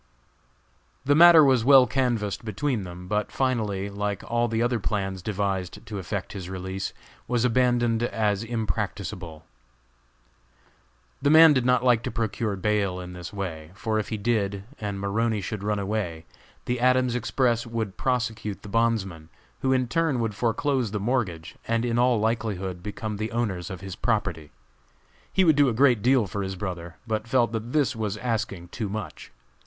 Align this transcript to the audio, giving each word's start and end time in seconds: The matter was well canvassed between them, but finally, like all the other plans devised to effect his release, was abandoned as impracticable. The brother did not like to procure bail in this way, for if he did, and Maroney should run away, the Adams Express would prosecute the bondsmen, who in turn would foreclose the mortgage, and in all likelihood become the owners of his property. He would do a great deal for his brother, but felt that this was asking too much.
The 1.05 1.13
matter 1.13 1.43
was 1.45 1.63
well 1.63 1.85
canvassed 1.85 2.43
between 2.43 2.85
them, 2.85 3.07
but 3.07 3.31
finally, 3.31 3.87
like 3.87 4.23
all 4.27 4.47
the 4.47 4.63
other 4.63 4.79
plans 4.79 5.21
devised 5.21 5.85
to 5.85 5.99
effect 5.99 6.33
his 6.33 6.49
release, 6.49 6.91
was 7.27 7.45
abandoned 7.45 8.01
as 8.01 8.43
impracticable. 8.43 9.45
The 11.21 11.29
brother 11.29 11.53
did 11.53 11.67
not 11.67 11.83
like 11.83 12.01
to 12.01 12.09
procure 12.09 12.55
bail 12.55 12.99
in 12.99 13.13
this 13.13 13.31
way, 13.31 13.69
for 13.75 13.99
if 13.99 14.09
he 14.09 14.17
did, 14.17 14.63
and 14.79 14.99
Maroney 14.99 15.39
should 15.39 15.61
run 15.63 15.77
away, 15.77 16.25
the 16.65 16.79
Adams 16.79 17.13
Express 17.13 17.67
would 17.67 17.95
prosecute 17.95 18.63
the 18.63 18.69
bondsmen, 18.69 19.29
who 19.61 19.71
in 19.71 19.87
turn 19.87 20.19
would 20.19 20.33
foreclose 20.33 20.89
the 20.89 20.99
mortgage, 20.99 21.57
and 21.67 21.85
in 21.85 21.99
all 21.99 22.19
likelihood 22.19 22.81
become 22.81 23.17
the 23.17 23.31
owners 23.31 23.69
of 23.69 23.81
his 23.81 23.95
property. 23.95 24.49
He 25.31 25.43
would 25.43 25.55
do 25.55 25.69
a 25.69 25.73
great 25.73 26.01
deal 26.01 26.25
for 26.25 26.41
his 26.41 26.55
brother, 26.55 26.95
but 27.05 27.27
felt 27.27 27.51
that 27.51 27.71
this 27.71 27.95
was 27.95 28.17
asking 28.17 28.69
too 28.69 28.89
much. 28.89 29.31